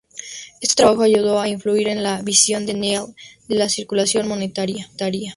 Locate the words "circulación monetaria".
3.69-4.89